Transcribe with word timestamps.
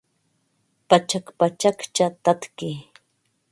Pachak 0.89 1.25
pachakcha 1.39 2.05
tatki 2.23 2.69